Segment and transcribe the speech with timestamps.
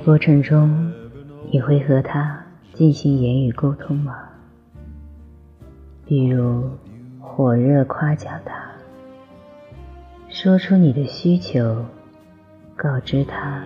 [0.00, 0.90] 过程中，
[1.50, 4.16] 你会和他进行言语沟通吗？
[6.06, 6.70] 比如，
[7.20, 8.54] 火热夸奖他，
[10.28, 11.84] 说出你的需求，
[12.74, 13.62] 告知他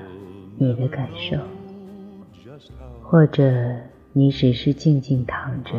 [0.56, 1.38] 你的感受，
[3.00, 3.44] 或者
[4.12, 5.72] 你只是静静躺着，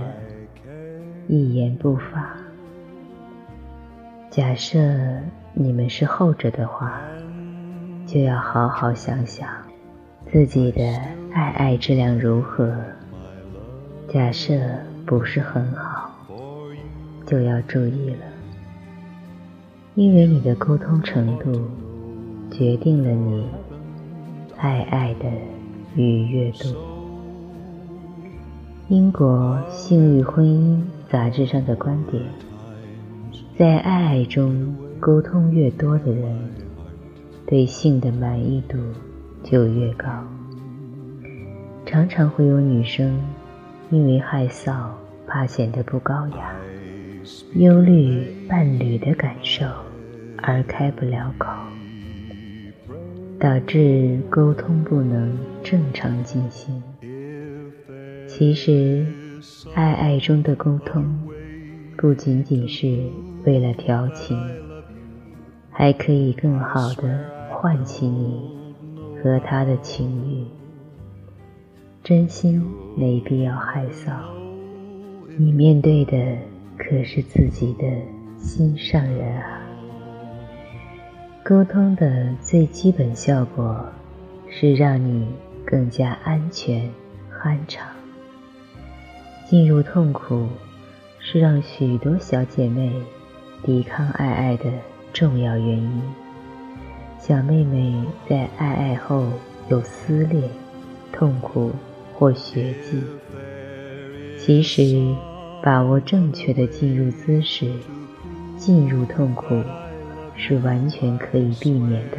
[1.27, 2.33] 一言不发。
[4.29, 4.79] 假设
[5.53, 7.01] 你们是后者的话，
[8.05, 9.47] 就要好好想想
[10.31, 10.83] 自己的
[11.31, 12.75] 爱爱质量如何。
[14.11, 14.53] 假设
[15.05, 16.11] 不是很好。
[17.25, 18.17] 就要注意了，
[19.95, 21.59] 因为你的沟通程度
[22.51, 23.49] 决定了你
[24.57, 25.25] 爱爱的
[25.95, 26.75] 愉悦度。
[28.89, 32.21] 英国性欲婚姻杂志上的观点，
[33.57, 36.37] 在爱爱中沟通越多的人，
[37.47, 38.77] 对性的满意度
[39.45, 40.09] 就越高。
[41.85, 43.21] 常常会有女生
[43.91, 44.89] 因为害臊，
[45.27, 46.55] 怕显得不高雅。
[47.53, 49.65] 忧虑伴侣的感受
[50.41, 51.47] 而开不了口，
[53.39, 56.81] 导致沟通不能正常进行。
[58.27, 59.05] 其实，
[59.75, 61.05] 爱爱中的沟通
[61.95, 62.99] 不仅仅是
[63.45, 64.37] 为了调情，
[65.69, 68.49] 还可以更好的唤起你
[69.25, 70.45] 和他的情欲。
[72.03, 72.63] 真心
[72.95, 74.13] 没必要害臊，
[75.35, 76.37] 你面对的。
[76.77, 77.85] 可是自己的
[78.37, 79.61] 心上人啊！
[81.43, 83.83] 沟通的最基本效果
[84.49, 85.25] 是让你
[85.65, 86.91] 更加安全、
[87.41, 87.87] 酣畅。
[89.45, 90.47] 进入痛苦
[91.17, 92.91] 是让许多小姐妹
[93.63, 94.65] 抵抗爱爱的
[95.13, 96.01] 重要原因。
[97.27, 99.25] 小妹妹在爱爱后
[99.67, 100.47] 有撕裂、
[101.11, 101.71] 痛苦
[102.13, 103.01] 或血迹，
[104.37, 105.15] 其实。
[105.63, 107.65] 把握正确的进入姿势，
[108.55, 109.59] 进入痛苦
[110.35, 112.17] 是完全可以避免的。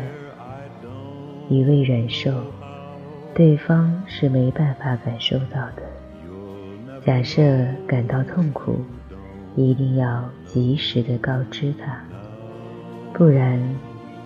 [1.49, 2.33] 一味忍受，
[3.33, 5.83] 对方是没办法感受到的。
[7.05, 7.41] 假设
[7.87, 8.81] 感到痛苦，
[9.55, 12.03] 一定要及时的告知他，
[13.13, 13.63] 不然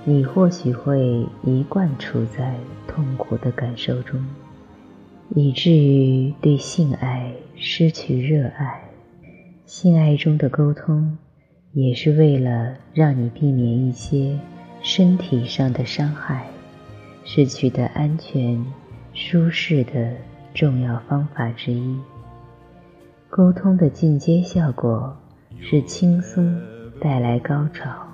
[0.05, 2.55] 你或许会一贯处在
[2.89, 4.25] 痛苦的感受中，
[5.35, 8.83] 以至于对性爱失去热爱。
[9.67, 11.19] 性爱中的沟通，
[11.73, 14.39] 也是为了让你避免一些
[14.83, 16.47] 身体上的伤害，
[17.25, 18.65] 是取得安全、
[19.13, 20.15] 舒适的
[20.55, 21.97] 重要方法之一。
[23.29, 25.17] 沟通的进阶效果
[25.61, 26.59] 是轻松
[27.01, 28.09] 带来高潮。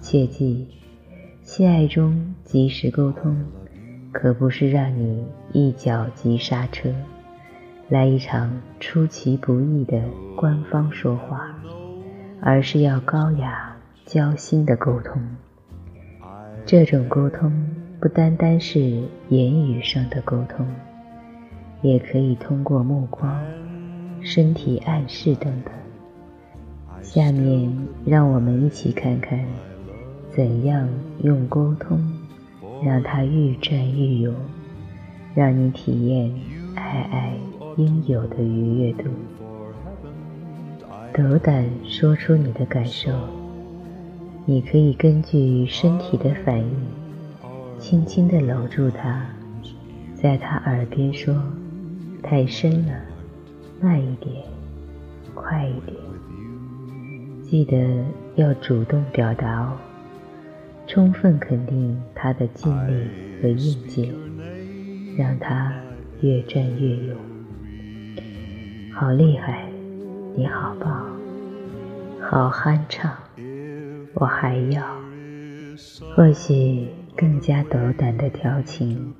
[0.00, 0.68] 切记，
[1.48, 3.34] 性爱中及时沟通，
[4.12, 6.90] 可不是让你一脚急刹车。
[7.88, 9.98] 来一场出其不意的
[10.36, 11.58] 官方说话，
[12.42, 15.22] 而是要高雅交心的沟通。
[16.66, 17.50] 这种沟通
[17.98, 18.78] 不单单是
[19.30, 20.66] 言语上的沟通，
[21.80, 23.42] 也可以通过目光、
[24.20, 25.72] 身体暗示等等。
[27.00, 29.42] 下面让我们一起看看，
[30.38, 30.88] 怎样
[31.24, 32.00] 用沟通
[32.80, 34.32] 让它愈战愈勇，
[35.34, 36.32] 让你体验
[36.76, 37.32] 爱爱。
[37.76, 39.08] 应有的愉悦度，
[41.12, 43.10] 斗胆说出你的感受。
[44.46, 46.70] 你可以根据身体的反应，
[47.80, 49.26] 轻轻地搂住他，
[50.14, 51.34] 在他耳边说
[52.22, 52.92] ：“太深了，
[53.80, 54.44] 慢一点，
[55.34, 55.96] 快一点。”
[57.42, 58.04] 记得
[58.36, 59.76] 要主动表达哦，
[60.88, 63.06] 充分肯定他的尽力
[63.42, 64.10] 和应劲，
[65.18, 65.70] 让他
[66.22, 67.14] 越战越勇。
[68.94, 69.68] 好厉害，
[70.34, 71.06] 你好棒，
[72.18, 73.12] 好酣畅，
[74.14, 74.82] 我还要，
[76.16, 79.12] 或许更加斗胆的调情，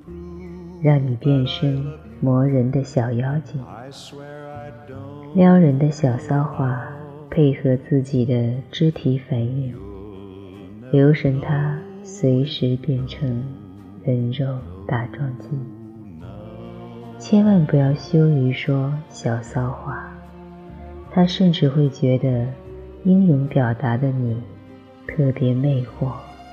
[0.82, 1.84] 让你变身
[2.19, 3.62] 磨人的小妖精，
[5.34, 6.82] 撩人的小骚话，
[7.28, 9.75] 配合自己的肢体反应，
[10.90, 13.44] 留神他随时变成
[14.02, 15.49] 人肉打桩机。
[17.19, 20.11] 千万不要羞于说小骚话，
[21.11, 22.46] 他甚至会觉得
[23.05, 24.40] 英勇表达的你
[25.06, 26.12] 特别魅惑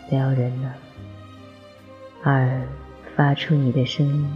[0.09, 0.73] 撩人呢。
[2.21, 2.61] 二，
[3.15, 4.27] 发出你的声音，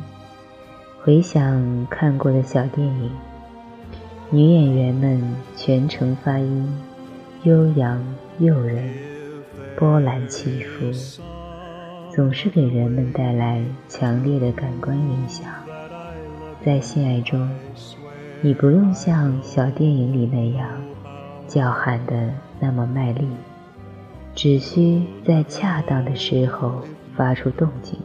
[1.02, 3.12] 回想看过的小电影，
[4.30, 5.22] 女演员们
[5.58, 6.72] 全程发音
[7.44, 8.02] 悠扬
[8.38, 8.94] 诱人，
[9.80, 10.92] 波澜起伏，
[12.12, 15.50] 总是给人们带来强烈的感官影响。
[16.66, 17.50] 在性爱中，
[18.42, 20.70] 你不用像小电影里那样
[21.48, 22.30] 叫喊的
[22.60, 23.26] 那么卖力，
[24.36, 26.84] 只需在恰当的时候
[27.16, 27.98] 发出动静，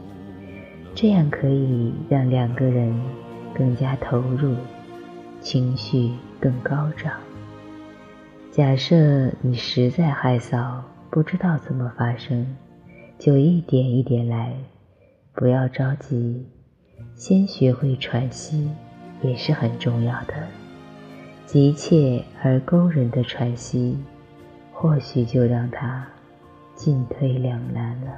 [0.93, 2.97] 这样可以让两个人
[3.53, 4.55] 更加投入，
[5.41, 7.11] 情绪更高涨。
[8.49, 10.79] 假设你实在害臊，
[11.15, 12.45] 不知道怎么发生，
[13.17, 14.53] 就一点一点来，
[15.33, 16.45] 不要着急，
[17.15, 18.69] 先学会喘息
[19.21, 20.33] 也是很重要的。
[21.45, 23.97] 急切而勾人的喘息，
[24.73, 26.05] 或许就让他
[26.75, 28.11] 进退两难了。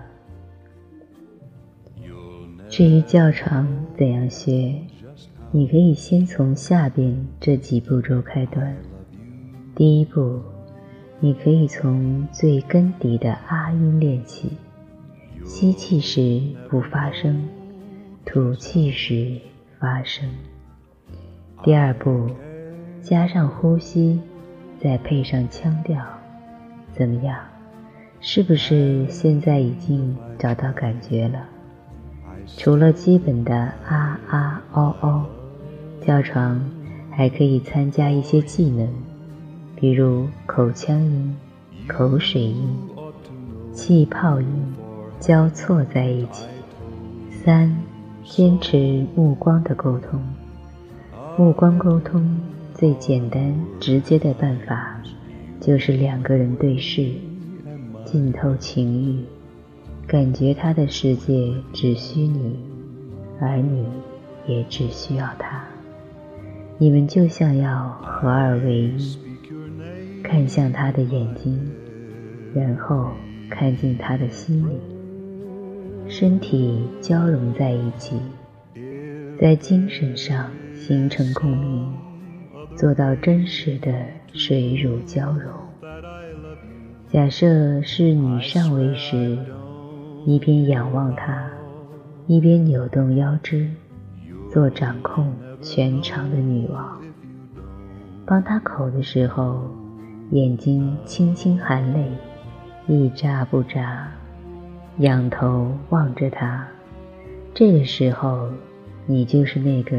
[2.68, 4.74] 至于较长怎样学，
[5.52, 8.76] 你可以先从下边这几步骤开端。
[9.76, 10.42] 第一步，
[11.20, 14.52] 你可以从最根底的啊音练起，
[15.44, 17.44] 吸气时不发声，
[18.24, 19.42] 吐气时
[19.80, 20.30] 发声。
[21.64, 22.30] 第二步，
[23.02, 24.20] 加上呼吸，
[24.80, 26.06] 再配上腔调，
[26.94, 27.36] 怎么样？
[28.20, 31.46] 是不是现在已经找到感觉了？
[32.58, 35.26] 除了基本的啊啊哦哦，
[36.00, 36.64] 较长
[37.10, 38.88] 还可以参加一些技能。
[39.80, 41.38] 比如口腔音、
[41.88, 42.68] 口水音、
[43.72, 44.48] 气泡音
[45.20, 46.48] 交错在一起。
[47.30, 47.78] 三、
[48.26, 50.20] 坚持目光的沟通。
[51.38, 52.40] 目光沟通
[52.74, 55.00] 最简单直接的办法，
[55.62, 57.12] 就是两个人对视，
[58.04, 59.24] 浸透情欲，
[60.08, 62.58] 感觉他的世界只需你，
[63.40, 63.86] 而你
[64.48, 65.64] 也只需要他。
[66.80, 69.27] 你们就像要合二为一。
[70.30, 71.58] 看向他的眼睛，
[72.54, 73.12] 然后
[73.50, 74.78] 看进他的心里，
[76.10, 78.20] 身体交融在一起，
[79.40, 81.94] 在精神上形成共鸣，
[82.76, 83.90] 做到真实的
[84.34, 85.50] 水乳交融。
[87.08, 89.38] 假设是你上位时，
[90.26, 91.50] 一边仰望他，
[92.28, 93.70] 一边扭动腰肢，
[94.52, 97.02] 做掌控全场的女王。
[98.26, 99.72] 帮他口的时候。
[100.32, 102.06] 眼睛轻轻含泪，
[102.86, 104.12] 一眨不眨，
[104.98, 106.68] 仰头望着他。
[107.54, 108.50] 这个时候，
[109.06, 109.98] 你就是那个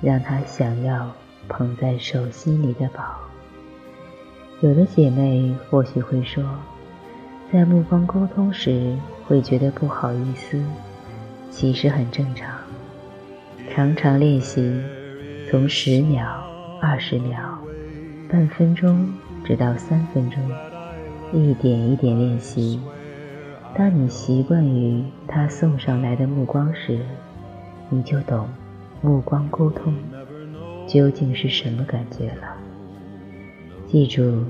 [0.00, 1.12] 让他想要
[1.46, 3.02] 捧在手心里的宝。
[4.62, 6.42] 有的姐妹或许会说，
[7.52, 8.96] 在目光沟通时
[9.26, 10.58] 会觉得不好意思，
[11.50, 12.50] 其实很正常。
[13.74, 14.82] 常常练习，
[15.50, 16.42] 从十秒、
[16.80, 17.58] 二十秒、
[18.26, 19.06] 半分钟。
[19.44, 20.40] 直到三分钟，
[21.32, 22.80] 一点一点练习。
[23.74, 26.98] 当你习惯于他送上来的目光时，
[27.88, 28.48] 你就懂
[29.00, 29.94] 目光沟通
[30.86, 32.56] 究竟是什么感觉了。
[33.86, 34.44] 记住，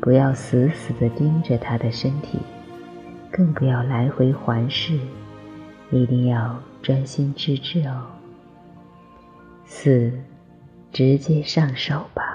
[0.00, 2.38] 不要死死地盯着他的身体，
[3.30, 4.98] 更不要来回环视，
[5.90, 8.06] 一定要专心致志哦。
[9.66, 10.12] 四，
[10.92, 12.33] 直接上手吧。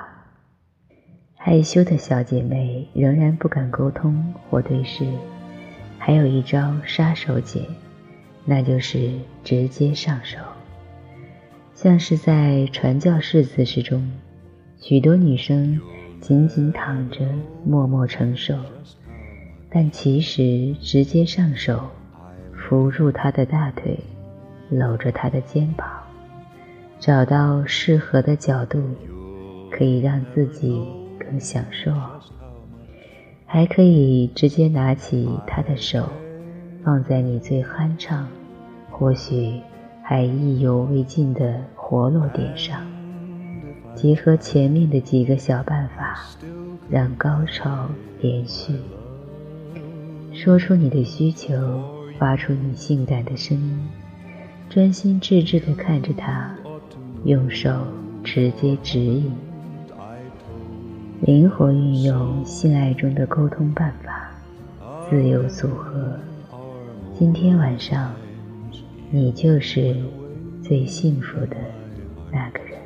[1.42, 5.06] 害羞的小姐妹仍然不敢沟通或对视，
[5.98, 7.62] 还有一招杀手锏，
[8.44, 10.38] 那就是直接上手。
[11.74, 14.06] 像是在传教士姿势中，
[14.82, 15.80] 许多女生
[16.20, 17.22] 仅仅躺着
[17.64, 18.58] 默默承受，
[19.70, 21.90] 但其实直接上手，
[22.54, 23.98] 扶住她的大腿，
[24.70, 25.88] 搂着她的肩膀，
[27.00, 28.84] 找到适合的角度，
[29.72, 30.86] 可以让自己。
[31.30, 31.94] 更享受，
[33.46, 36.10] 还可以直接拿起他的手，
[36.84, 38.28] 放在你最酣畅，
[38.90, 39.62] 或许
[40.02, 42.82] 还意犹未尽的活络点上。
[43.94, 46.20] 结合前面的几个小办法，
[46.90, 47.88] 让高潮
[48.22, 48.74] 连续。
[50.34, 51.56] 说出你的需求，
[52.18, 53.88] 发出你性感的声音，
[54.68, 56.56] 专心致志地看着他，
[57.24, 57.86] 用手
[58.24, 59.32] 直接指引。
[61.22, 64.32] 灵活运用性爱中的沟通办法，
[65.10, 66.18] 自由组合。
[67.14, 68.14] 今天晚上，
[69.12, 69.94] 你就是
[70.64, 71.58] 最幸福的
[72.32, 72.80] 那个人。